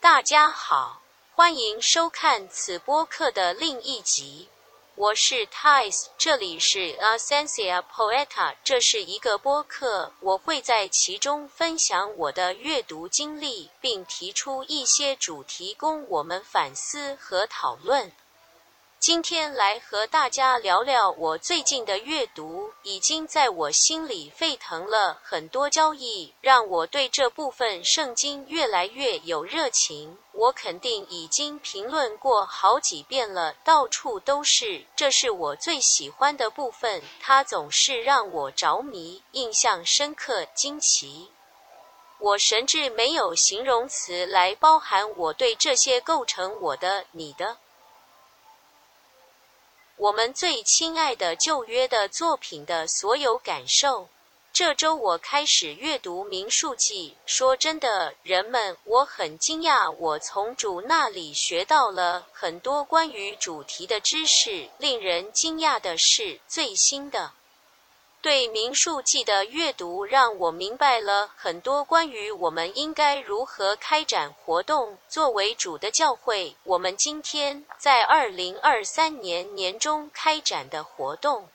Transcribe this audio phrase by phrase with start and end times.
[0.00, 1.02] 大家好，
[1.34, 4.48] 欢迎收看此播客的另一集。
[4.94, 18.10] 我是 Ties，这里是 Asencia Poeta，这是一个播客，我会在其中分享我的阅读经历，并提出一些主题供我们反思和讨论。
[18.98, 30.16] 今天来和大家聊聊我最近的阅读，已经在我心里沸腾了很多交易，让我对这部分圣经越来越有热情。
[30.32, 41.30] 我肯定已经评论过好几遍了，到处都是，这是我最喜欢的部分，它总是让我着迷、印象深刻、惊奇。
[42.18, 47.58] 我甚至没有形容词来包含我对这些构成我的、你的。
[49.98, 54.08] 我们最亲爱的旧约的作品的所有感受。
[54.52, 57.16] 这周我开始阅读《民数记》。
[57.30, 64.68] 说真的，人们，我很惊讶，我从主那里学到了很多关于主题的知识。
[64.76, 67.32] 令人惊讶的是，最新的。
[68.26, 74.98] 对《民数记》的阅读让我明白了很多关于我们应该如何开展活动。
[75.08, 81.48] 作为主的教会，我们今天在二零二三年年中开展的活动。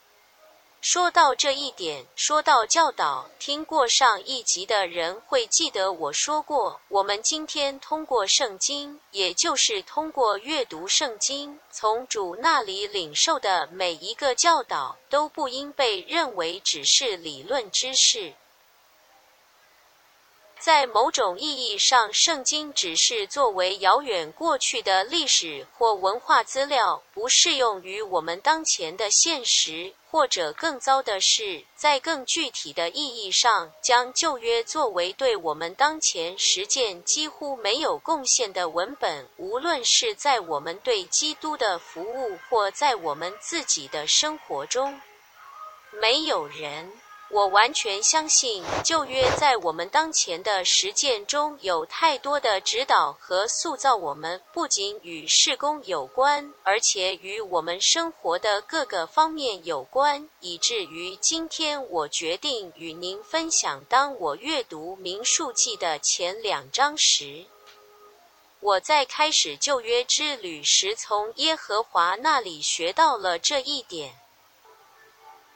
[0.81, 18.33] 说到这一点，说到教导，听过上一集的人会记得我说过，我们今天通过圣经，也就是通过阅读圣经，从主那里领受的每一个教导，都不应被认为只是理论知识。
[20.57, 29.93] 在某种意义上，圣经只是作为遥远过去的历史或文化资料，不适用于我们当前的现实。
[30.11, 44.99] 或者更糟的是，在更具体的意义上，将旧约作为对我们当前实践几乎没有贡献的文本，无论是在我们对基督的服务，或在我们自己的生活中，
[46.01, 46.91] 没有人。
[47.33, 63.81] 我完全相信旧约在我们当前的实践中有太多的指导和塑造我们，不仅与事工有关，而且与我们生活的各个方面有关，以至于今天我决定与您分享。
[63.87, 67.45] 当我阅读《民数记》的前两章时，
[68.59, 74.15] 我在开始旧约之旅时从耶和华那里学到了这一点。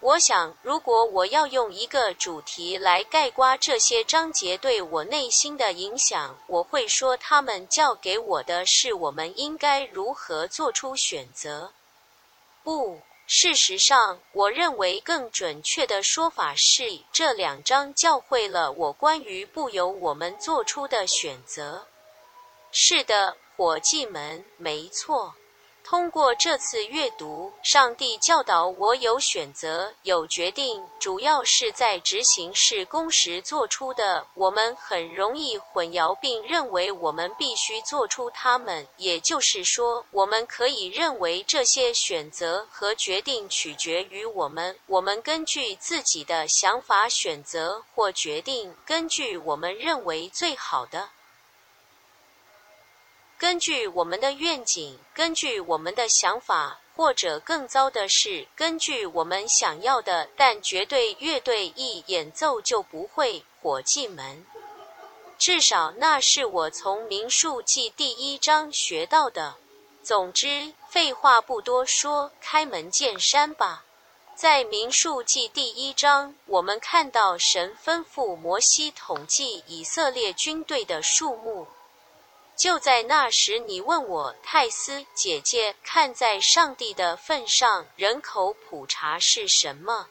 [0.01, 11.71] 我想，如果我要用一个主题来概括这些章节对我内心的影响，我会说，他们教给我的是我们应该如何做出选择。
[12.63, 21.87] 不，事实上，我认为更准确的说法是，这两章教会了我关于不由我们做出的选择。
[22.71, 25.33] 是的，伙计们，没错。
[25.87, 34.25] 通过这次阅读，上帝教导我有选择、有决定，主要是在执行事工时做出的。
[34.33, 44.75] 我们很容易混淆并认为我们必须做出它们，也就是说，我们可以认为这些选择和决定取决于我们。
[44.87, 51.09] 我们根据自己的想法选择或决定，根据我们认为最好的。
[53.37, 64.45] 根据我们的愿景，根据我们的想法，或者更糟的是，根据我们想要的，但绝对乐队一演奏就不会，伙计们。
[65.37, 69.55] 至少那是我从《民数记》第一章学到的。
[70.01, 73.83] 总之，废话不多说，开门见山吧。
[74.33, 81.67] 在《民数记》第一章，我们看到神吩咐摩西统计以色列军队的数目。
[82.55, 90.07] 就在那时，你问我，泰斯姐姐，看在上帝的份上，人口普查是什么？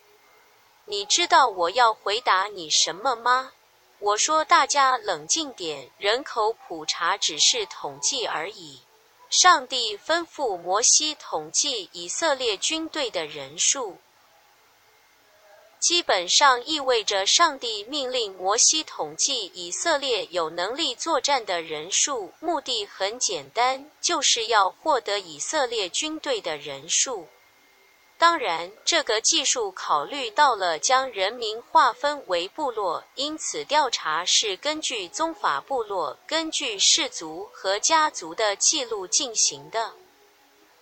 [0.85, 3.53] 你知道我要回答你什么吗？
[3.99, 8.83] 我说，大家冷静点，人口普查只是统计而已。
[9.31, 13.97] 上帝吩咐摩西统计以色列军队的人数。
[15.85, 27.29] 基本上意味着上帝命令摩西统计以色列有能力作战的人数，目的很简单，就是要获得以色列军队的人数。
[28.17, 39.93] 当然，这个技术考虑到了将人民划分为部落，因此调查是根据宗法部落、根据氏族和家族的记录进行的。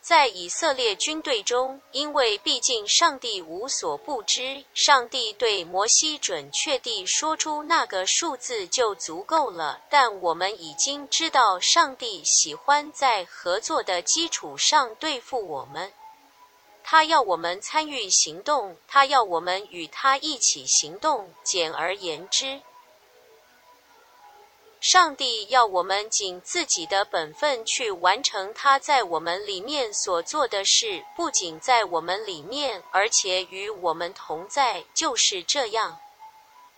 [0.03, 9.81] 在以色列军队中，因为毕竟上帝无所不知，上帝对摩西准确地说出那个数字就足够了。
[9.89, 15.93] 但我们已经知道，上帝喜欢在合作的基础上对付我们，
[16.83, 21.33] 他要我们参与行动，他要我们与他一起行动。
[21.45, 22.61] 简而言之。
[24.83, 34.85] 上帝要我们尽自己的本分去完成他在我们里面所做的事，不仅在我们里面，而且与我们同在。
[34.93, 36.01] 就是这样，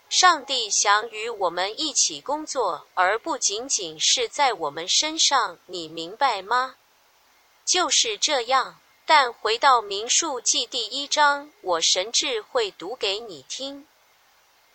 [0.07, 5.57] 上帝想与我们一起工作，而不仅仅是在我们身上。
[5.65, 6.75] 你明白吗？
[7.65, 8.79] 就是这样。
[9.07, 13.87] 但回到民数记第一章，我神智会读给你听。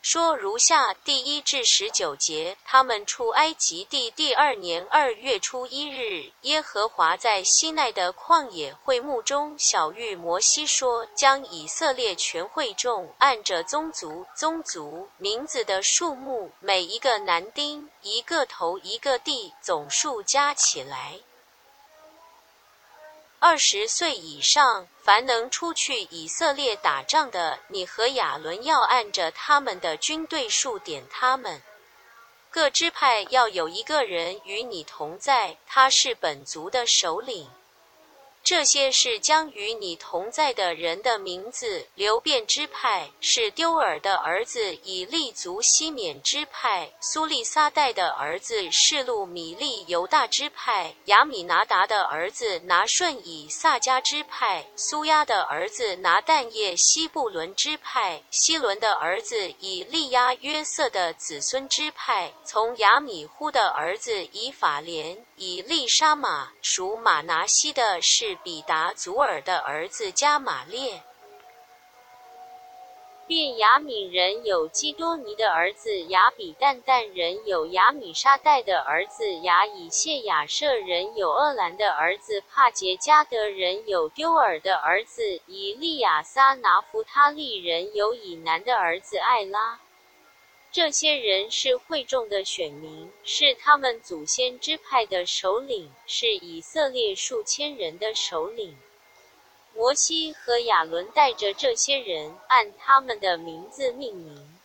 [0.02, 21.20] 说如下：第一至十九节，他们出埃及地第二年二月初一日，耶和华在西奈的旷野会幕中小谕摩西说：“将以色列全会众按着宗族、宗族名字的数目，每一个男丁一个头一个地，总数加起来。”
[23.42, 31.62] 二十岁以上，凡能出去以色列打仗的，你和亚伦要按着他们的军队数点他们。
[32.50, 37.48] 各支派要有一个人与你同在，他是本族的首领。
[38.50, 41.86] 这些是将与你同在的人的名字。
[41.94, 68.36] 流变支派是丢尔的儿子以利族西缅支派；苏利撒代的儿子是路米利犹大支派；亚米拿达的儿子拿顺以撒迦支派；苏亚的儿子拿但叶西布伦支派；西伦的儿子以利亚约瑟的子孙支派；从亚米呼的儿子以法莲以利沙玛属马拿西的是。
[68.42, 71.02] 比达祖尔的儿子加玛列，
[73.26, 89.78] 便雅悯人有基多尼的儿子雅比旦旦人有雅米沙代的儿子雅以谢亚舍人有厄兰的儿子帕杰加德人有丢尔的儿子以利亚撒拿弗他利人有以南的儿子艾拉。
[90.72, 98.76] 这些人是会众的选民，是他们祖先支派的首领，是以色列数千人的首领。
[99.74, 104.60] 摩西和亚伦带着这些人，按他们的名字命名。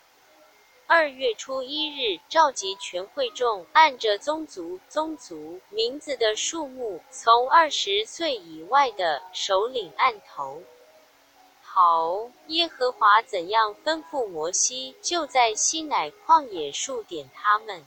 [0.85, 10.61] 二月初一日，召集全会众，按着宗族、宗族名字的数目，从二十岁以外的首领按头。
[11.77, 17.85] 好，耶和华怎样吩咐摩西，就在西乃旷野数点他们。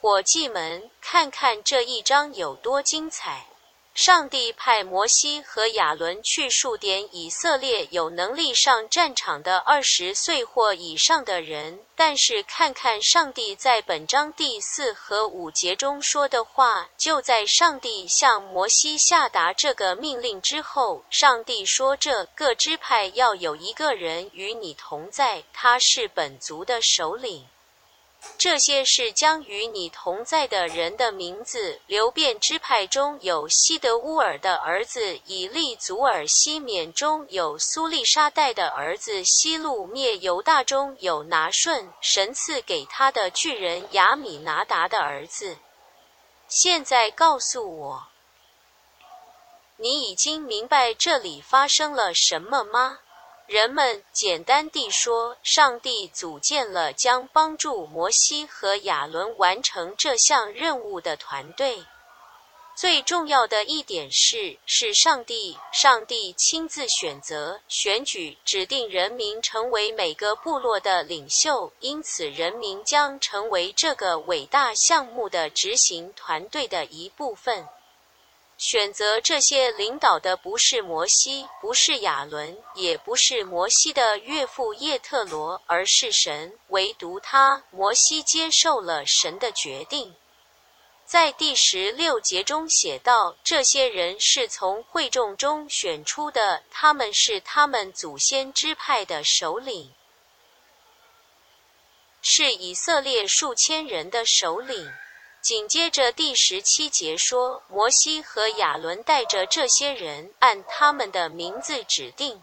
[0.00, 3.46] 伙计们，看看这一章有多精彩！
[3.92, 16.88] 上帝派摩西和亚伦去数点以色列有能力上战场的二十岁或以上的人，但是看看上帝在本章第四和五节中说的话。
[16.96, 27.48] 就在上帝向摩西下达这个命令之后，上帝说：“这各支派要有一个人与你同在，他是本族的首领。”
[28.36, 31.80] 这些是将与你同在的人的名字。
[31.86, 45.56] 流变支派中有西德乌尔的儿子以利祖尔；西缅中有苏利沙代的儿子西路灭；犹大中有拿顺，神赐给他的巨人亚米拿达的儿子。
[46.46, 48.08] 现在告诉我，
[49.76, 53.00] 你已经明白这里发生了什么吗？
[53.48, 61.82] 人们简单地说，上帝组建了将帮助摩西和亚伦完成这项任务的团队。
[62.76, 77.66] 最重要的一点是，是上帝，上帝亲自选择、选举、指定人民成为每个部落的领袖，因此人民将成为这个伟大项目的执行团队的一部分。
[78.58, 86.58] 选择这些领导的不是摩西，不是亚伦，也不是摩西的岳父叶特罗，而是神。
[86.66, 90.16] 唯独他，摩西接受了神的决定。
[91.06, 99.94] 在第十六节中写道：“这些人是从会众中选出的，他们是他们祖先支派的首领，
[102.20, 104.92] 是以色列数千人的首领。”
[105.40, 112.42] 紧接着第十七节说，摩西和亚伦带着这些人，按他们的名字指定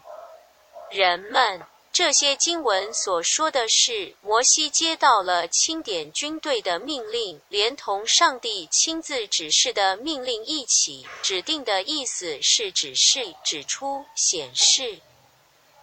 [0.90, 1.62] 人们。
[1.92, 11.06] 这些经文所说的是，摩西接到了清点军队的命令，连同上帝亲自指示的命令一起。
[11.22, 15.00] 指定的意思是指示、指出、显示。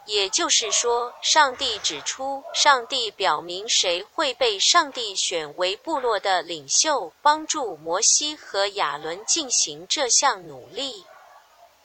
[0.06, 11.06] 也就是说，上帝指出，上帝表明谁会被上帝选为部落的领袖，帮助摩西和亚伦进行这项努力。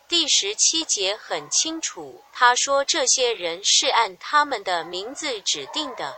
[0.09, 6.17] 第十七节很清楚，他说这些人是按他们的名字指定的。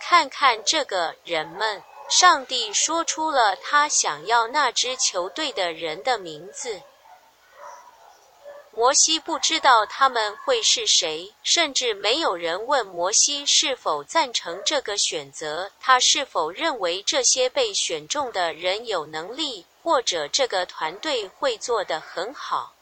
[0.00, 6.82] 看看这个人们，上帝说出了他想要那支球队的人的名字。
[8.78, 22.76] 摩西不知道他们会是谁，甚至没有人问摩西是否赞成这个选择，他是否认为这些被选中的人有能力，或者这个团队会做得很好。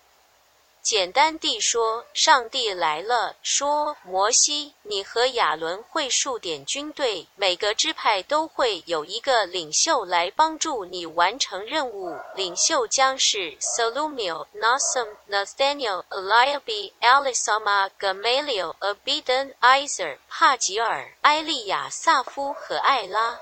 [0.86, 12.16] 简单地说，上帝来了，说：“摩西，你和亚伦会数点军队，每个支派都会有一个领袖来帮助你完成任务。
[12.36, 23.40] 领袖将是 Salumiel、Nassim、Nathaniel、Eliabi、Elisama、Gamaliel、Abidan、Izer、帕吉尔、埃利亚萨夫和艾拉。”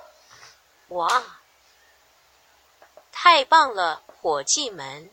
[0.88, 1.22] 哇，
[3.12, 5.10] 太棒了，伙计们！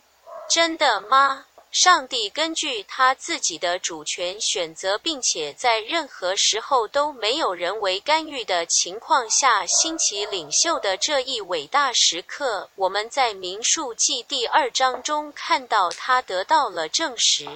[0.47, 1.47] 真的吗？
[1.71, 17.47] 上帝根据他自己的主权选择，并且在任何时候都没有人为干预的情况下兴起领袖的这一伟大时刻，我们在民数记第二章中看到他得到了证实。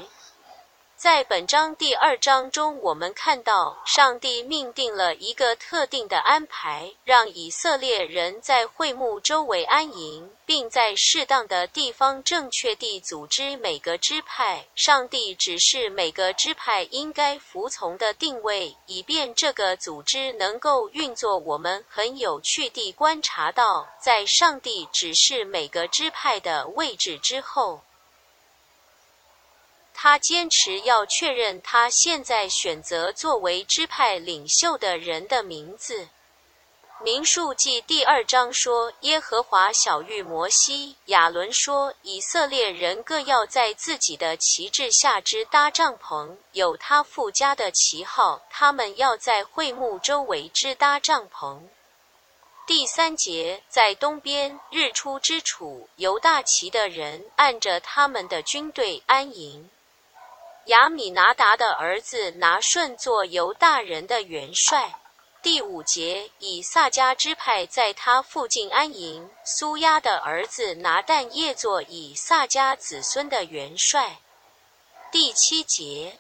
[1.06, 14.66] 在本章第二章中，我们看到上帝命定了一个特定的安排，让以色列人在会幕周围安营，并在适当的地方正确地组织每个支派。
[14.74, 21.38] 上帝指示每个支派应该服从的定位，以便这个组织能够运作。
[21.38, 27.82] 我们很有趣地观察到，在上帝指示每个支派的位置之后。
[29.98, 36.10] 他坚持要确认他现在选择作为支派领袖的人的名字。
[37.02, 48.42] 民数记第二章说：“耶和华小谕摩西、亚伦说，以色列人各要在自己的旗帜下支搭帐篷，有他附加的旗号。
[48.50, 51.60] 他们要在会幕周围支搭帐篷。”
[52.68, 59.70] 第三节，在东边日出之处，犹大旗的人按着他们的军队安营。
[60.66, 65.00] 亚米拿达的儿子拿顺做犹大人的元帅。
[65.44, 69.30] 第五节，以撒迦支派在他附近安营。
[69.44, 74.18] 苏亚的儿子拿旦叶做以撒迦子孙的元帅。
[75.12, 76.18] 第七节，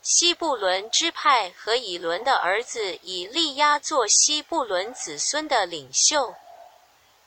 [0.00, 6.36] 西布伦支派和以伦的儿子以利亚做西布伦子孙的领袖。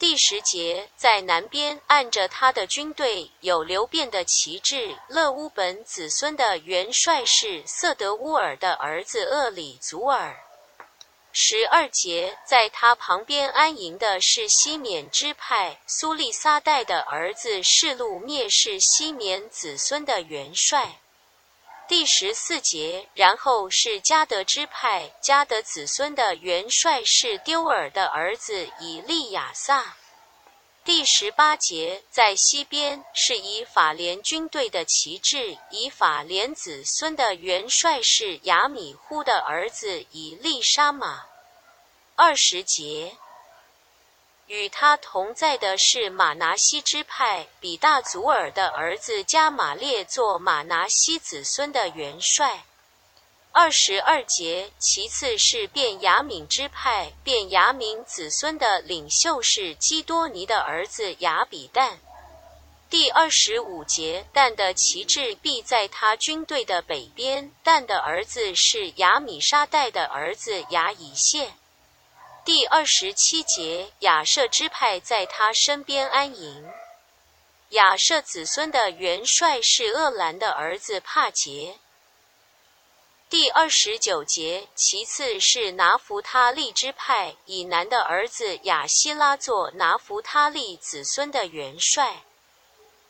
[0.02, 4.98] 第十节，在南边按着他的军队有流变的旗帜。
[5.08, 10.36] 勒乌本子孙的元帅是色德乌尔的儿子厄里祖尔。
[11.32, 21.01] 十二节，在他旁边安营的是西缅支派苏利撒代的儿子示路灭是西缅子孙的元帅。
[21.92, 29.98] 第十四节，然后是加德支派，加德子孙的元帅是丢尔的儿子以利亚撒。
[30.86, 41.26] 第十八节，在西边是以法莲军队的旗帜，以法莲子孙的元帅是亚米呼的儿子以利沙玛。
[42.16, 43.18] 二十节。
[44.52, 52.66] 与他同在的是马拿西支派比大祖尔的儿子加马列做马拿西子孙的元帅。
[53.54, 61.94] 二十二节，其次是便雅敏支派便雅敏子孙的领袖是基多尼的儿子雅比旦。
[62.90, 71.54] 第二十五节，但的旗帜必在他军队的北边，但的儿子是雅米沙代的儿子雅以谢。
[72.44, 76.72] 第二十七节，亚瑟支派在他身边安营。
[77.70, 81.78] 亚瑟子孙的元帅是厄兰的儿子帕杰。
[83.30, 92.24] 第二十九节，其次是拿弗他利支派以南的儿子亚希拉做拿弗他利子孙的元帅。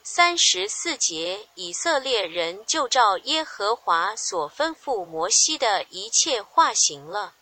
[0.04, 7.34] 三十四节，以色列人就照耶和华所吩咐摩西的一切化行了。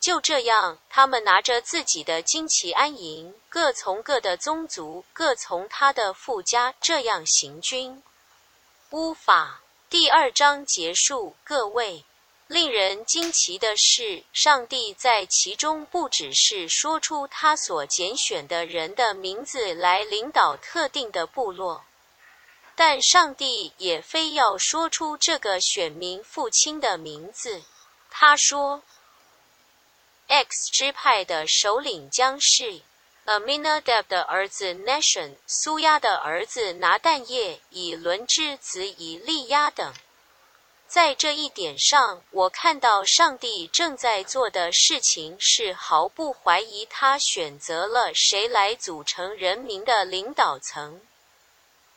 [0.00, 8.02] 就这样，他们拿着自己的旌旗安营，各从各的宗族，各从他的富家，这样行军。
[8.90, 12.04] 乌法第二章结束，各位。
[12.46, 21.84] 令人惊奇的是，上帝在其中不只是说出他所拣选的人的名字来领导特定的部落，
[22.74, 27.62] 但上帝也非要说出这个选民父亲的名字。
[28.10, 28.82] 他说
[30.30, 32.82] ：“X 支派的首领将是
[33.26, 39.92] Aminadab 的儿子 Nation、苏亚的儿子拿但业、以伦之子以利亚等。”
[40.86, 51.00] 在这一点上，我看到上帝正在做的事情是毫不怀疑，他选择了谁来组成人民的领导层。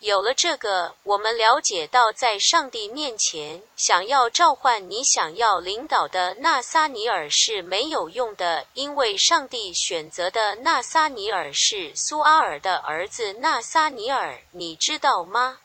[0.03, 15.59] 有了这个，我们了解到，在上帝面前，想要召唤你想要领导的纳撒尼尔是没有用的，因为上帝选择的纳撒尼尔是苏阿尔的儿子纳撒尼尔，你知道吗？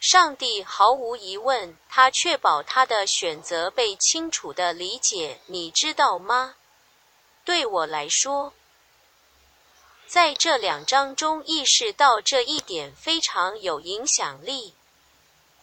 [0.00, 5.38] 上帝毫无疑问，他确保他的选择被清楚的理解。
[5.46, 6.56] 你知道吗？
[7.44, 8.52] 对我来说，
[10.14, 14.72] 在这两章中意识到这一点非常有影响力。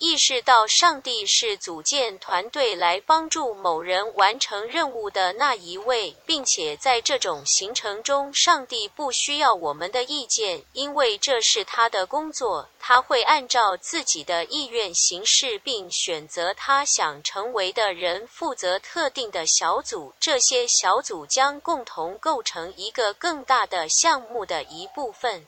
[0.04, 12.68] 意识到上帝是组建团队来帮助某人完成任务的那一位，并且在这种行程中，上帝不需要我们的意见，因为这是他的工作。
[12.80, 20.12] 他会按照自己的意愿行事，并选择他想成为的人负责特定的小组。
[20.20, 25.46] 这些小组将共同构成一个更大的项目的一部分。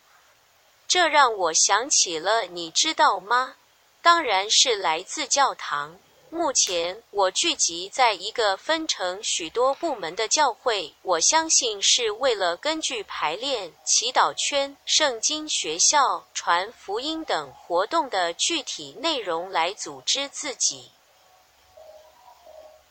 [0.88, 3.56] 这让我想起了，你知道吗？
[4.04, 5.98] 当然是来自教堂。
[6.30, 20.92] 目前我聚集在一个分成许多部门的教会，我相信是为了根据排练、祈祷圈、圣经学校、传福音等活动的具体内容来组织自己。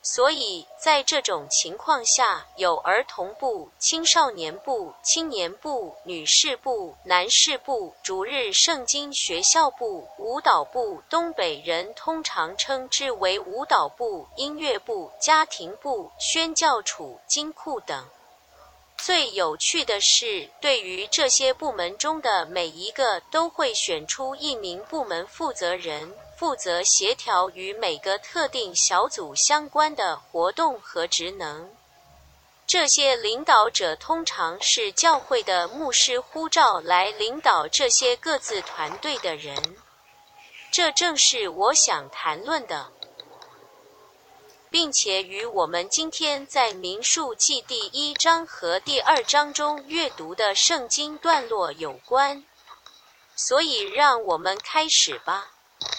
[0.04, 18.04] 所以在这种情况下，有儿童部、青少年部、青年部、女士部、男士部、逐日圣经学校部、舞蹈部（东北人通常称之为舞蹈部）、音乐部、家庭部、宣教处、金库等。
[18.96, 26.12] 最有趣的是，对于这些部门中的每一个，都会选出一名部门负责人。
[26.42, 31.70] 负责协调与每个特定小组相关的活动和职能。
[32.66, 39.76] 这些领导者通常是教会的牧师呼召来领导这些各自团队的人。
[40.72, 42.90] 这正是我想谈论的，
[44.68, 52.44] 并且与我们今天在民数记第一章和第二章中阅读的圣经段落有关。
[53.36, 55.52] 所以，让我们开始吧。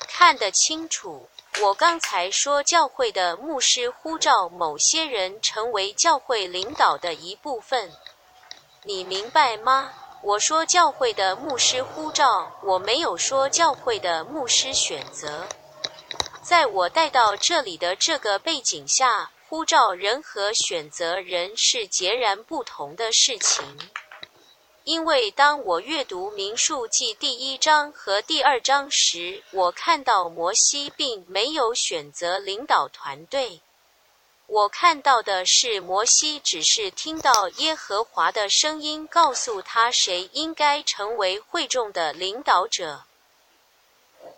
[0.07, 1.27] 看得清楚，
[1.61, 7.91] 我刚才说教会的牧师呼召某些人成为教会领导的一部分，
[8.83, 9.91] 你明白吗？
[10.21, 15.45] 我说教会的牧师呼召，我没有说教会的牧师选择。
[16.41, 23.77] 在我带到这里的这个背景下，呼召人和选择人是截然不同的事情。
[24.83, 33.61] 因为当我阅读《民数记》第一章和第二章时，我看到摩西并没有选择领导团队。
[34.45, 43.03] 我看到的是，摩西只是听到耶和华的声音，告诉他谁应该成为会众的领导者，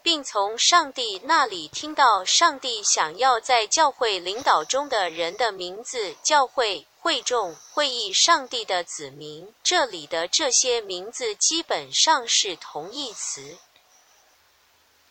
[0.03, 6.15] 并从上帝那里听到上帝想要在教会领导中的人的名字。
[6.21, 6.85] 教会。
[7.05, 13.59] 会众、会议、上帝的子民，这里的这些名字基本上是同义词。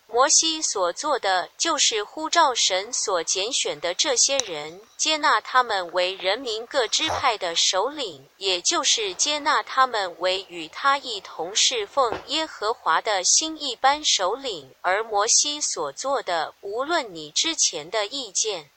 [0.08, 14.74] 摩西所做的就是呼召神所拣选的这些人，接纳他们为人民各支派的首领，也就是接纳他们为与他一同侍奉耶和华的新一班首领。
[14.80, 18.72] 而摩西所做的，无论你之前的意见。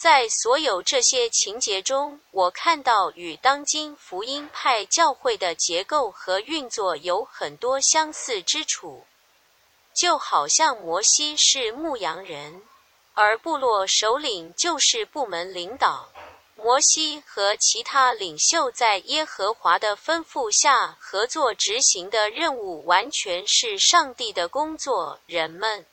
[0.00, 9.04] 在所有这些情节中，我看到与当今福音派教会的结构和运作有很多相似之处。
[9.92, 12.62] 就好像摩西是牧羊人，
[13.12, 16.08] 而部落首领就是部门领导。
[16.56, 25.20] 摩西和其他领袖在耶和华的吩咐下合作执行的任务，完全是上帝的工作。
[25.26, 25.84] 人们。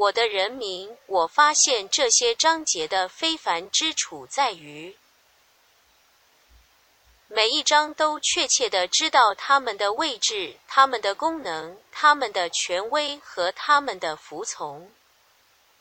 [0.00, 4.96] 我的人民，我发现这些章节的非凡之处在于，
[7.28, 14.90] 每一章都确切的知道他们的位置、他们的功能、他们的权威和他们的服从。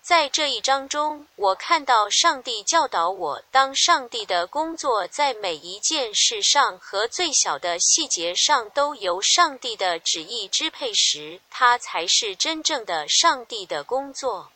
[0.09, 14.49] 在这一章中，我看到上帝教导我：当上帝的工作在每一件事上和最小的细节上都由上帝的旨意支配时，它才是真正的上帝的工作。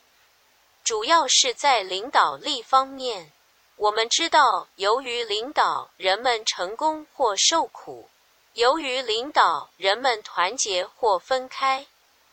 [0.83, 3.31] 主要是在领导力方面。
[3.75, 8.09] 我们知道，由于领导，人们成功或受苦；
[8.53, 11.85] 由于领导，人们团结或分开。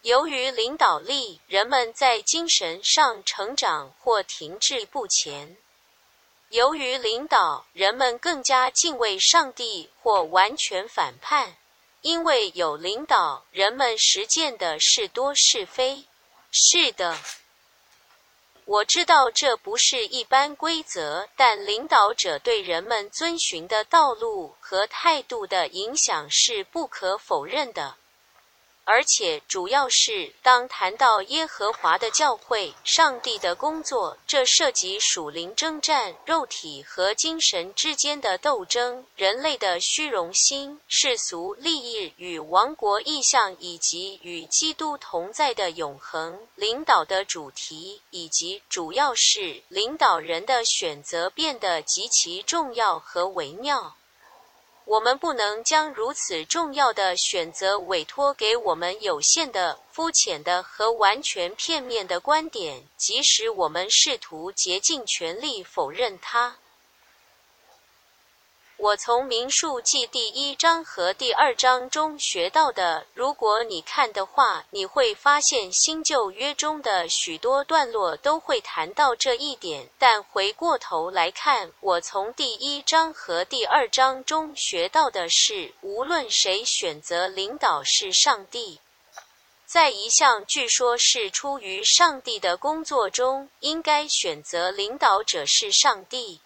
[0.02, 5.56] 由于领导力，人们在精神上成长或停滞不前；
[6.48, 11.56] 由于领导，人们更加敬畏上帝或完全反叛。
[12.00, 16.06] 因为有领导，人们实践的是多是非。
[16.50, 17.18] 是的，
[18.64, 27.96] 我知道这不是一般规则，但领导者对人们遵循的道路和态度的影响是不可否认的。
[28.84, 53.94] 而且，主要是当谈到耶和华的教会、上帝的工作，这涉及属灵征战、肉体和精神之间的斗争、人类的虚荣心、世俗利益与王国意向，以及与基督同在的永恒领导的主题，以及主要是领导人的选择变得极其重要和微妙。
[54.90, 66.56] 我们不能将如此重要的选择委托给我们有限的、肤浅的和完全片面的观点，即使我们试图竭尽全力否认它。
[68.82, 79.90] 我从民数记第一章和第二章中学到的，如果你看的话，你会发现新旧约中的许多段落都会谈到这一点。
[79.98, 88.80] 但回过头来看，我从第一章和第二章中学到的是，无论谁选择领导是上帝，
[89.66, 96.40] 在一项据说是出于上帝的工作中，应该选择领导者是上帝。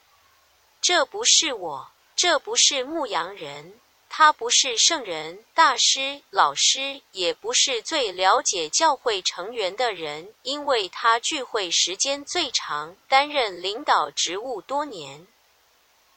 [0.81, 1.94] 这不是我。
[2.17, 15.27] 这不是牧羊人，他不是圣人、大师、老师，也不是最了解教会成员的人，因为他聚会时间最长，担任领导职务多年。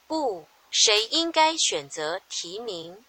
[0.06, 3.04] 不，谁应该选择提名？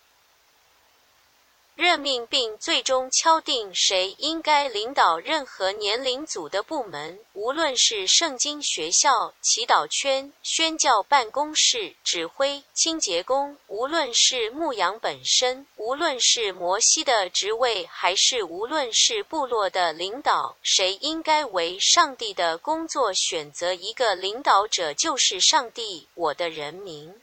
[1.78, 27.14] 任命并最终敲定谁应该领导任何年龄组的部门，无论是圣经学校、祈祷圈、宣教办公室、指挥、清洁工，无论是牧羊本身，无论是摩西的职位，还是无论是部落的领导，谁应该为上帝的工作选择一个领导者，就是上帝，我的人民。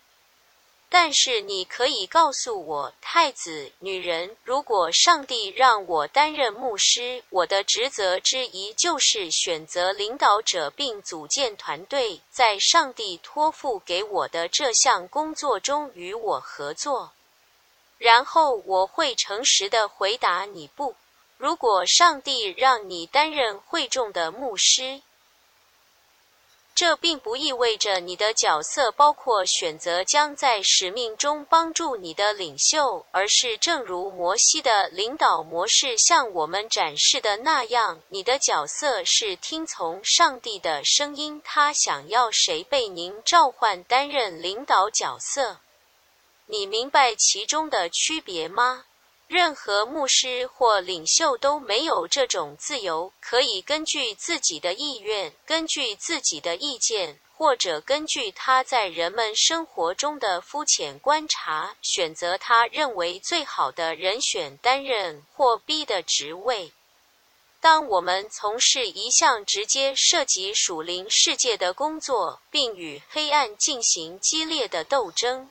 [0.97, 17.11] 但是你可以告诉我，太子女人，如果上帝让我担任牧师，我的职责之一就是选择领导者并组建团队，在上帝托付给我的这项工作中与我合作。
[17.97, 20.95] 然后我会诚实的回答你不。
[21.37, 25.01] 如果上帝让你担任会众的牧师。
[26.75, 45.61] 这并不意味着你的角色包括选择将在使命中帮助你的领袖，而是正如摩西的领导模式向我们展示的那样，你的角色是听从上帝的声音，他想要谁被您召唤担任领导角色。
[46.47, 48.83] 你明白其中的区别吗？
[49.27, 66.71] 任何牧师或领袖都没有这种自由，可以根据自己的意愿、根据自己的意见，或者根据他在人们生活中的肤浅观察，选择他认为最好的人选担任或逼的职位。
[67.59, 75.49] 当我们从事一项直接涉及属灵世界的工作，并与黑暗进行激烈的斗争。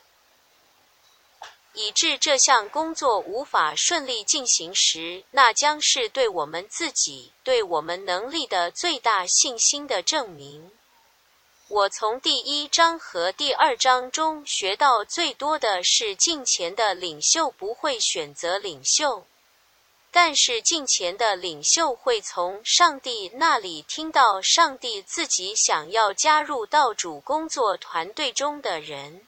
[1.75, 10.71] 以致这项工作无法顺利进行时，那将是对我们自己、对我们能力的最大信心的证明。
[11.69, 19.27] 我从第一章和第二章中学到最多的是，近前的领袖不会选择领袖，
[20.13, 29.27] 但是近前的领袖会从上帝那里听到上帝自己想要加入到主工作团队中的人。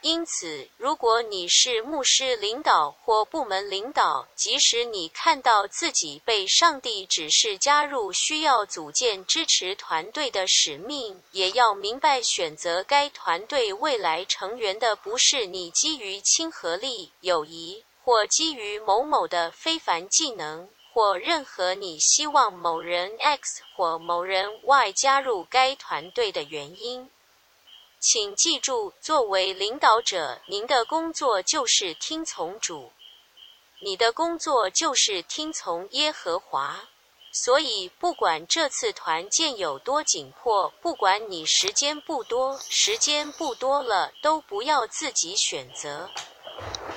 [0.00, 20.68] 因此，如果你是牧师领导或部门领导，即使你看到自己被上帝指示加入需要组建支持团队的使命，也要明白选择该团队未来成员的不是你基于亲和力、友谊或基于某某的非凡技能。
[20.90, 27.08] 或任何你希望某人 X 或某人 Y 加入该团队的原因。
[28.00, 32.92] 请记住，作为领导者，您的工作就是听从主，
[33.80, 36.88] 你的工作就是听从耶和华。
[37.32, 46.08] 所以，不管这次团建有多紧迫，不管你时间不多，时间不多了，都不要自己选择，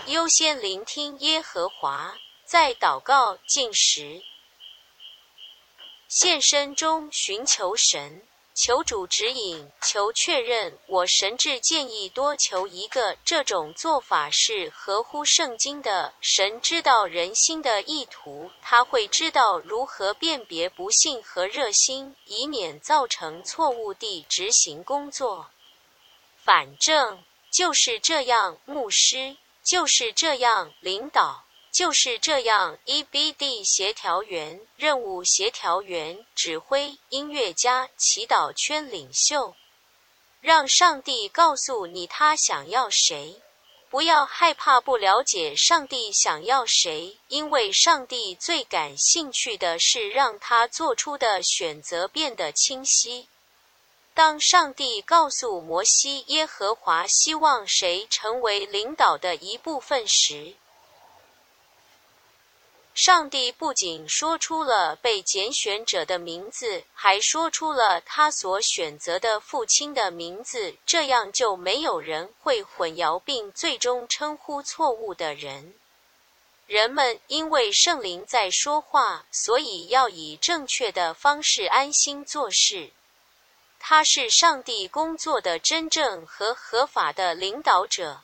[0.06, 4.24] 优先聆听耶和华，在祷告、进食、
[6.08, 8.26] 献身中寻求神。
[8.54, 10.78] 求主指引，求确认。
[10.88, 16.14] 我神智建议多求一个，这种做法是合乎圣经的。
[16.20, 25.48] 神知道人心的意图，他会知道如何辨别不幸和热心，以免造成错误地执行工作。
[26.36, 31.46] 反正就是这样，牧师就是这样，领导。
[31.72, 39.56] 就是这样，EBD 协调员、任务协调员、指挥、音乐家、祈祷圈领袖，
[40.42, 43.42] 让上帝告诉你他想要谁。
[43.90, 53.28] 不要害怕不了解上帝想要谁，因为上帝最感兴趣的是让他做出的选择变得清晰。
[54.14, 60.56] 当上帝告诉摩西耶和华希望谁成为领导的一部分时，
[62.94, 75.74] 上帝不仅说出了被拣选者的名字，还说出了他所选择的父亲的名字，这样就没有人会混淆并最终称呼错误的人。
[76.68, 82.92] 人们因为圣灵在说话，所以要以正确的方式安心做事。
[83.80, 88.22] 他是上帝工作的真正和合法的领导者。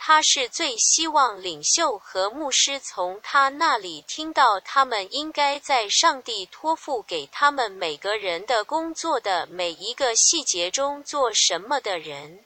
[0.00, 12.44] 他是最希望领袖和牧师从他那里听到他们应该在上帝托付给他们每个人的工作的每一个细节中做什么的人。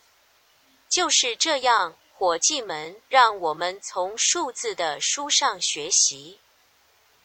[0.89, 6.39] 就是这样，伙计们，让我们从数字的书上学习，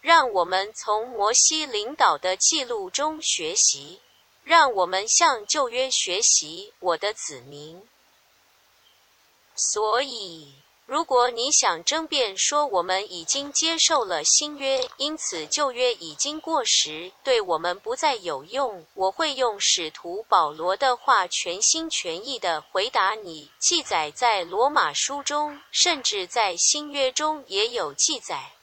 [0.02, 4.02] 让我们从摩西领导的记录中学习，
[4.44, 7.88] 让我们向旧约学习，我的子民。
[9.58, 10.54] 所以，
[10.86, 23.50] 如果你想争辩说我们已经接受了新约，因此旧约已经过时，对我们不再有用，我会用使徒保罗的话全心全意的回答你。
[23.60, 28.54] 记载在罗马书中，甚至在新约中也有记载。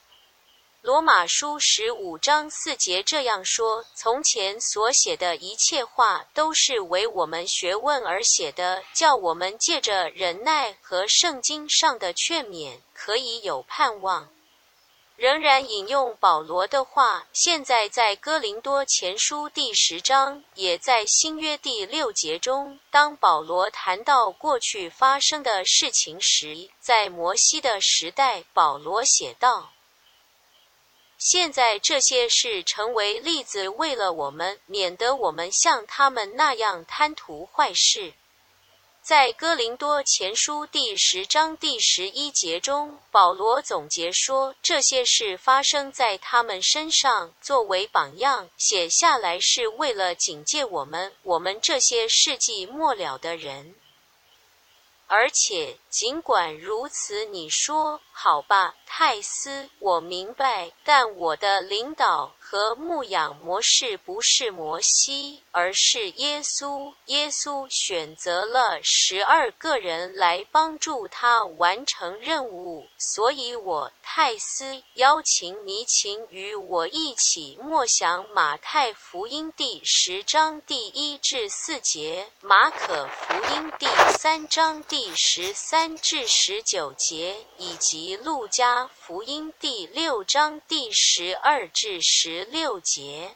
[0.85, 14.29] 罗马书十五章四节这样说：“从前所写的一切话，都是为我们学问而写的，叫我们借着忍耐和圣经上的劝勉，可以有盼望。”
[15.17, 29.71] 仍然引用保罗的话，现在在哥林多前书第十章，也在新约第六节中，当保罗谈到过去发生的事情时，在摩西的时代，保罗写道。
[31.17, 38.13] 现在这些事成为例子，为了我们，免得我们像他们那样贪图坏事。
[39.01, 53.75] 在哥林多前书第十章第十一节中，保罗总结说，这些事发生在他们身上，作为榜样写下来，是为了警戒我们，我们这些世纪末了的人。
[55.07, 62.33] 而且，尽管如此，你说好吧，泰斯，我明白，但我的领导。
[62.47, 66.93] 和牧养模式不是摩西，而是耶稣。
[67.05, 83.87] 耶稣选择了十二个人来帮助他完成任务，所以我泰斯邀请你，请与我一起默想马太福音第十章第一至四节，马可福音第
[84.17, 92.25] 三章第十三至十九节，以及路加福音第六章第十二至十。
[92.25, 93.35] 十六节，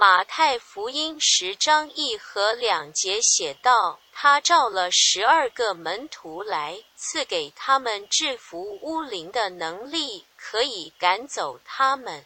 [0.00, 12.24] 马太福音十章一和两节写道：“他召了十二个门徒来，赐给他们制服巫灵的能力，可以赶走他们，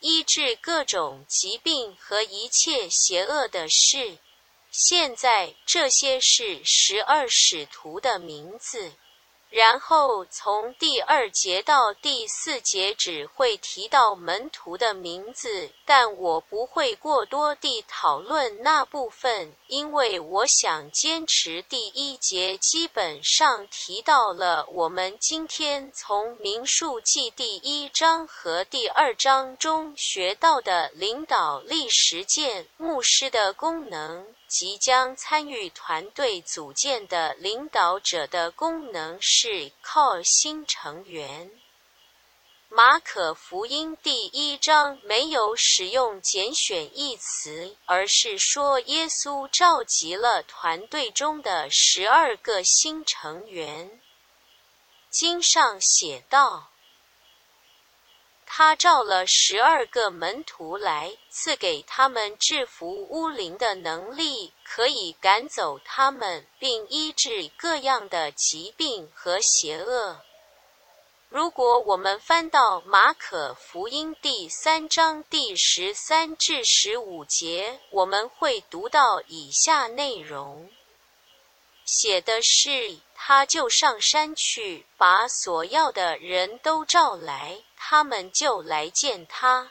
[0.00, 4.18] 医治各种疾病和一切邪恶的事。”
[4.70, 8.92] 现在这些是十二使徒的名字。
[9.48, 34.26] 然后从第二节到第四节只会提到门徒的名字，但我不会过多地讨论那部分，因为我想坚持第一节基本上提到了我们今天从民数记第一章和第二章中学到的领导力实践牧师的功能。
[34.48, 41.50] 即将参与团队组建的领导者的功能是靠新成员。
[42.68, 54.00] 马可福音第一章没有使用拣选一词，而是说耶稣召集了团队中的十二个新成员。
[55.10, 56.70] 经上写道。
[58.58, 70.22] 他召了十二个门徒来，赐给他们制服巫灵的能力，可以赶走他们，并医治各样的疾病和邪恶。
[71.28, 80.70] 如果我们翻到马可福音第三章第十三至十五节，我们会读到以下内容。
[81.84, 89.70] 写的是，他就上山去，把所要的人都召来，他们就来见他。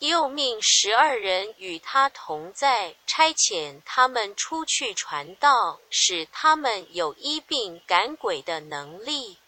[0.00, 9.38] 又命十二人与他同在，差遣他们出去传道，使他们有医病赶鬼的能力。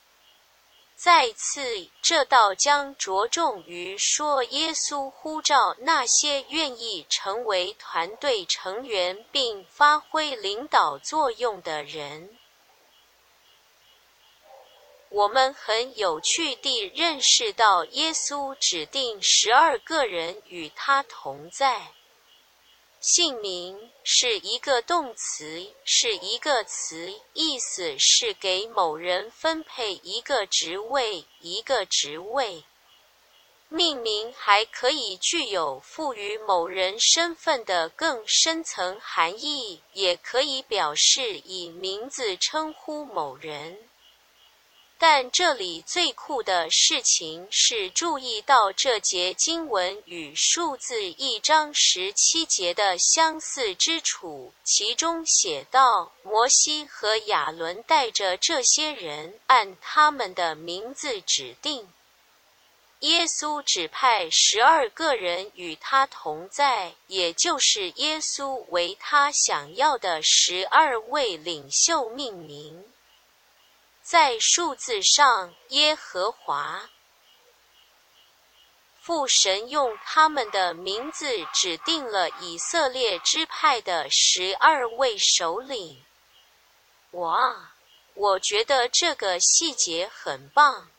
[0.96, 12.36] 再次，这道将着重于说耶稣呼召那些愿意成为团队成员并发挥领导作用的人。
[15.10, 21.88] 我们很有趣地认识到，耶稣指定十二个人与他同在。
[23.00, 32.62] 姓名是一个动词，是一个词，意思是给某人分配一个职位，一个职位。
[33.68, 43.89] 命名还可以具有赋予某人身份的更深层含义，也可以表示以名字称呼某人。
[45.02, 61.88] 但这里最酷的事情是注意到这节经文与数字一章十七节的相似之处，其中写道：摩西和亚伦带着这些人，按他们的名字指定。
[62.98, 72.89] 耶稣指派十二个人与他同在，也就是耶稣为他想要的十二位领袖命名。
[74.10, 76.90] 在数字上，耶和华
[79.00, 86.04] 父神用他们的名字指定了以色列支派的十二位首领。
[87.12, 87.70] 哇，
[88.14, 90.90] 我觉得这个细节很棒。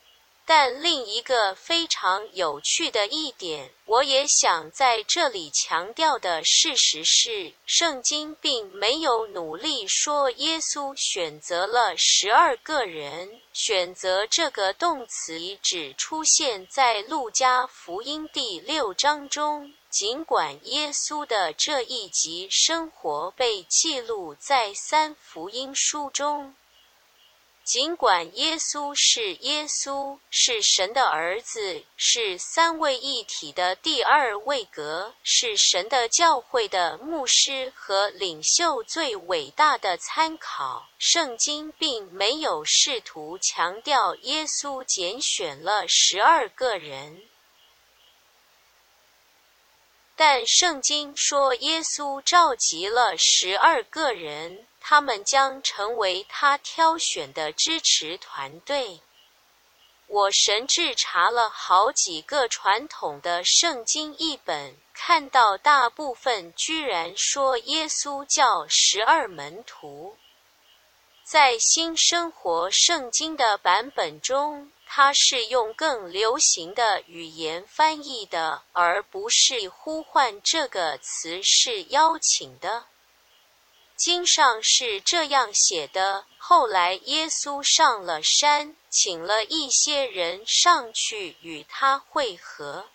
[0.46, 13.42] 但另一个非常有趣的一点，我也想在这里强调的事实是，圣经并没有努力说耶稣选择了十二个人。
[13.54, 26.56] 选择这个动词只出现在路加福音第六章中，尽管耶稣的这一集生活被记录在三福音书中。
[27.64, 47.22] 尽管耶稣是耶稣，是神的儿子，是三位一体的第二位格，是神的教会的牧师和领袖最伟大的参考，圣经并没有试图强调耶稣拣选了十二个人。
[50.16, 54.68] 但圣经说耶稣召集了十二个人。
[54.82, 59.00] 他们将成为他挑选的支持团队。
[60.08, 70.18] 我神智查了好几个传统的圣经译本，看到大部分居然说耶稣叫十二门徒。
[71.24, 82.88] 在新生活圣经的版本中，它是用更流行的语言翻译的，而不是呼唤这个词是邀请的。
[84.04, 92.88] 经上是这样写的：后来耶稣上了山，请了一些人上去与他会合。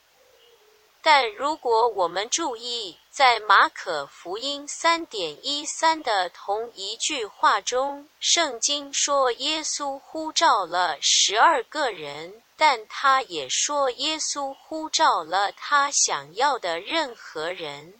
[1.00, 17.94] 但如果我们注意，在马可福音三点一三的同一句话中，圣经说耶稣呼召了十二个人，但他也说耶稣呼召了他想要的任何人。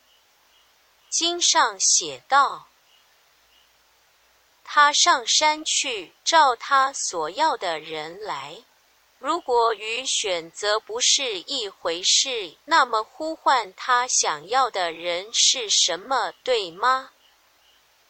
[1.08, 2.66] 经上写道。
[4.68, 8.58] 他上山去召他所要的人来。
[9.18, 16.34] 如果与选择不是一回事，那么呼唤他想要的人是什么？
[16.44, 17.10] 对吗？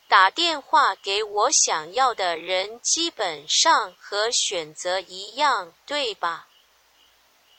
[0.08, 6.48] 打电话给我想要的人，基本上和选择一样，对吧？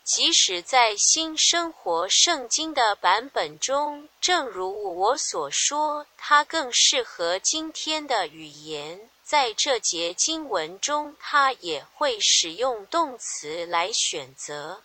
[0.08, 9.10] 即使在新生活圣经的版本中，正如我所说，它更适合今天的语言。
[9.22, 14.82] 在这节经文中，他也会使用动词来选择。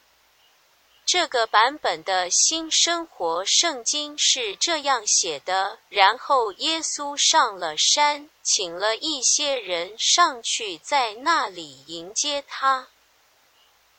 [1.07, 12.89] 这个版本的新生活圣经是这样写的：然后耶稣上了山，请了一些人上去，在那里迎接他。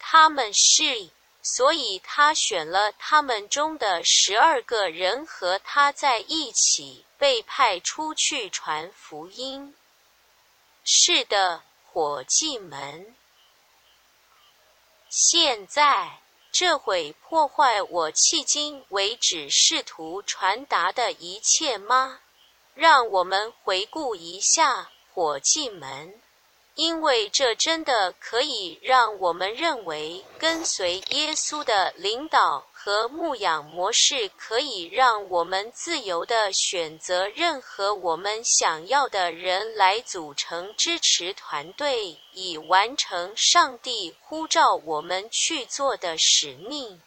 [0.06, 1.10] 他们是，
[1.44, 9.76] 所以他选了他们中的十二个人和他在一起，被派出去传福音。
[10.86, 13.14] 是的，伙计们。
[15.10, 22.22] 现在，这会破坏我迄今为止试图传达的一切吗？
[22.74, 26.23] 让我们回顾一下，伙计们。
[26.76, 47.02] 因为这真的可以让我们认为，跟随耶稣的领导和牧养模式，可以让我们自由地选择任何我们想要的人来组成支持团队，以完成上帝呼召我们去做的使命。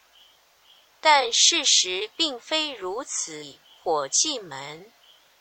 [1.00, 4.92] 但事实并非如此，伙计们。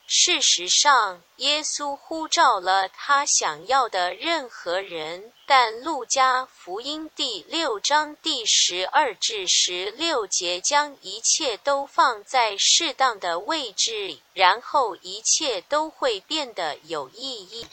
[0.07, 17.67] 事实上，耶稣呼召了他想要的任何人，但路加福音第六章第十二至十六节将一切都放在适当的位置，然后一切都会变得有意义。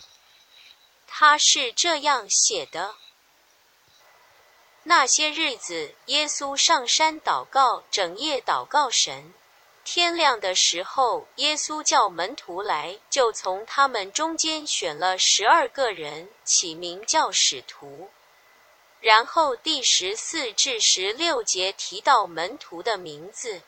[1.07, 2.95] 他是这样写的：
[4.85, 9.35] 那些日子，耶稣上山祷告，整夜祷告神。
[9.85, 18.11] 天亮的时候，耶稣叫门徒来，就从他们中间选了十二个人，起名叫使徒。
[19.01, 23.63] 然后第十四至十六节提到门徒的名字。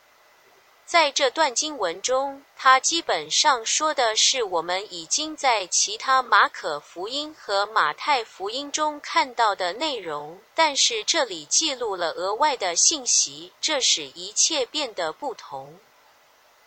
[0.87, 15.81] 在这段经文中，他基本上说的是我们已经在其他马可福音和马太福音中看到的内容，但是这里记录了额外的信息，这使一切变得不同。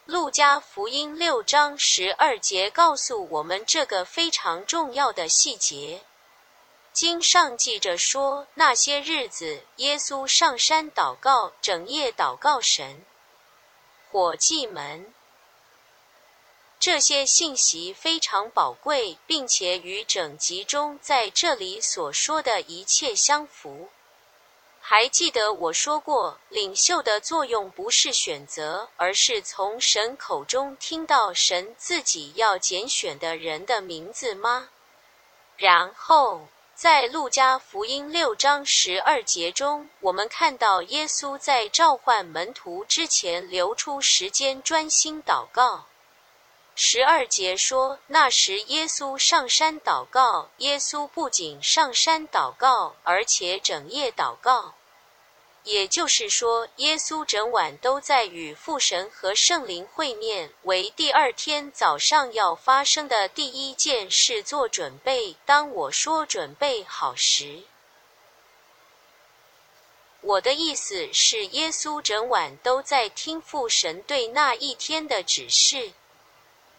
[0.08, 6.00] 路加福音六章十二节告诉我们这个非常重要的细节。
[6.94, 13.04] 经上记着说，那些日子，耶稣上山祷告，整夜祷告神。
[14.10, 15.14] 伙计们，
[16.80, 23.90] 这些信息非常宝贵，并且与整集中在这里所说的一切相符。
[24.90, 34.70] 还记得我说过，领袖的作用不是选择，而是从神口中听到神自己要拣选的人的名字吗？
[35.58, 45.88] 然后，在路加福音六章十二节中，我们看到耶稣在召唤门徒之前留出时间专心祷告。
[46.76, 50.50] 十二节说，那时耶稣上山祷告。
[50.60, 54.76] 耶稣不仅上山祷告，而且整夜祷告。
[55.68, 65.36] 也就是说，耶稣整晚都在与父神和圣灵会面，为第二天早上要发生的第一件事做准备。
[65.46, 67.64] 当我说准备好时，
[70.22, 75.92] 我的意思是，耶稣整晚都在听父神对那一天的指示。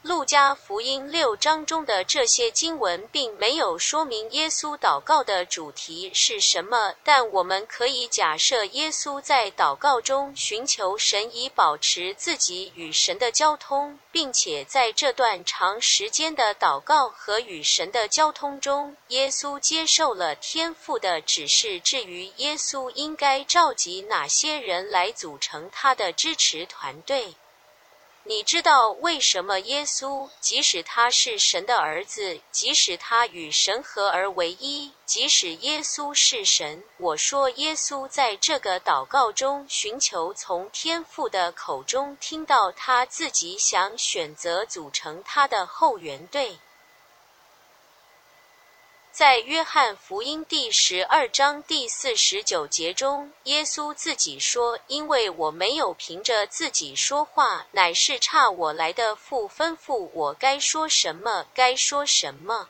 [0.08, 21.78] 路加福音六章中的这些经文并没有说明耶稣祷告的主题是什么，但我们可以假设耶稣在祷告中寻求神，以保持自己与神的交通，并且在这段长时间的祷告和与神的交通中，耶稣接受了天父的指示。
[21.80, 27.34] 至于耶稣应该召集哪些人来组成他的支持团队？
[28.24, 46.58] 你知道为什么耶稣，即使他是神的儿子，即使他与神合而为一，即使耶稣是神，我说耶稣在这个祷告中寻求从天父的口中听到他自己想选择组成他的后援队。
[49.18, 62.68] 在约翰福音第十二章第四十九节中，耶稣自己说：“因为我没有凭着自己说话，乃是差我来的父吩咐我该说什么，该说什么。”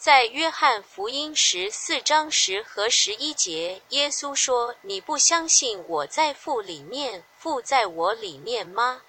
[0.00, 9.02] 在约翰福音十四章十和十一节，耶稣说：“你不相信我在父里面，父在我里面吗？”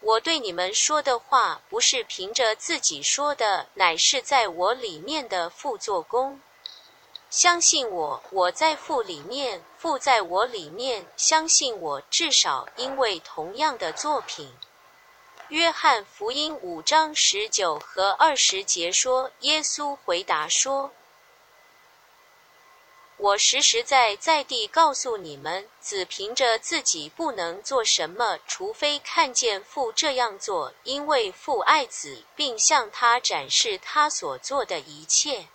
[0.00, 6.40] 我对你们说的话，不是凭着自己说的，乃是在我里面的父做工。
[7.30, 11.06] 相信我，我在父里面，父在我里面。
[11.16, 14.54] 相信我，至少因为同样的作品。
[15.48, 20.92] 约翰福音五章十九和二十节说，耶稣回答说。
[23.18, 35.48] 我实实在在地告诉你们，子凭着自己不能做什么，除非看见父这样做，因为父爱子，并向他展示他所做的一切。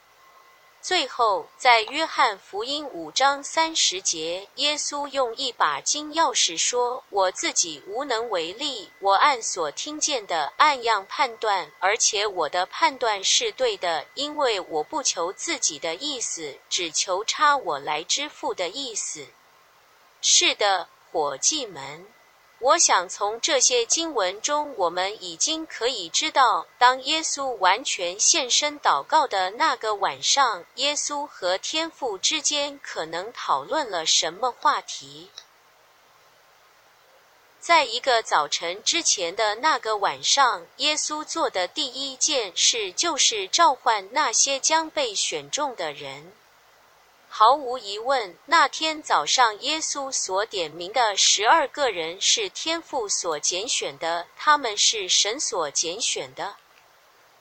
[0.83, 19.27] 最后，在约翰福音五章三十节，耶稣用一把金钥匙说：“我自己无能为力，我按所听见的按样判断，而且我的判断是对的，因为我不求自己的意思，只求差我来之父的意思。”
[20.19, 22.05] 是的，伙计们。
[22.63, 35.29] 我想从这些经文中，我们已经可以知道，当耶稣完全献身祷告的那个晚上，耶稣和天父之间可能讨论了什么话题。
[37.59, 46.31] 在一个早晨之前的那个晚上，耶稣做的第一件事就是召唤那些将被选中的人。
[47.35, 56.57] 毫无疑问，那天早上耶稣所点名的十二个人是天父所拣选的，他们是神所拣选的，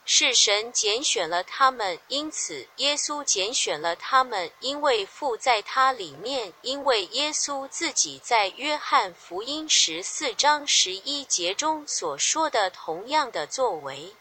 [0.07, 14.15] 是神拣选了他们，因此耶稣拣选了他们，因为父在他里面，因为耶稣自己在约翰福音十四章十一节中所说的同样的作为。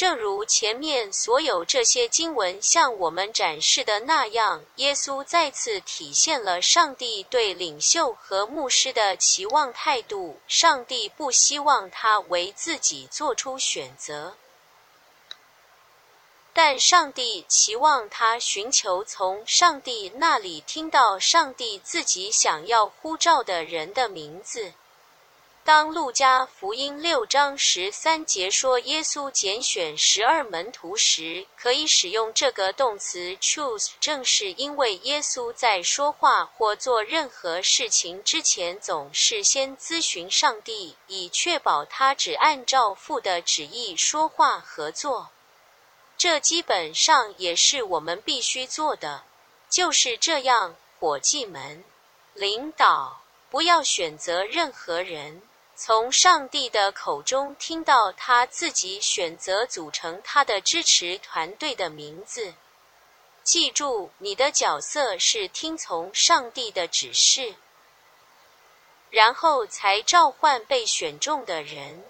[0.00, 10.40] 正如前面所有这些经文向我们展示的那样，耶稣再次体现了上帝对领袖和牧师的期望态度。
[10.48, 14.36] 上帝不希望他为自己做出选择，
[16.54, 24.72] 但上帝期望他寻求从上帝那里听到上帝自己想要呼召的人的名字。
[25.72, 45.30] 当路加福音六章十三节说耶稣拣选十二门徒时，可以使用这个动词 choose，正是因为耶稣在说话或做任何事情之前，总是先咨询上帝，以确保他只按照父的旨意说话和做。
[46.18, 49.22] 这基本上也是我们必须做的。
[49.68, 51.84] 就是这样，伙计们，
[52.34, 55.42] 领导不要选择任何人。
[55.82, 62.52] 从上帝的口中听到他自己选择组成他的支持团队的名字。
[63.42, 67.54] 记住，你的角色是听从上帝的指示，
[69.08, 72.04] 然后才召唤被选中的人。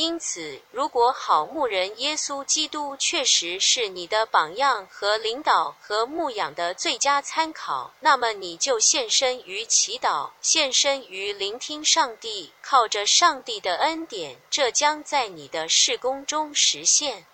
[0.00, 17.26] 因此，如果好牧人耶稣基督确实是你的榜样和领导和牧养的最佳参考，那么你就献身于祈祷，献身于聆听上帝，靠着上帝的恩典，这将在你的事工中实现。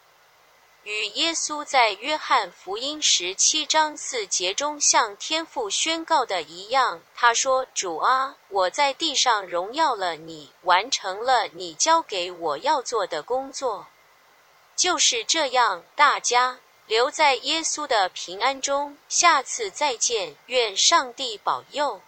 [0.86, 13.88] 与耶稣在约翰福音十七章四节中向天父宣告的一样，他说：“主啊，我在地上荣耀了你，完成了你交给我要做的工作。”
[14.76, 22.00] 就是这样，大家留在耶稣的平安中，下次再见，愿上帝保佑。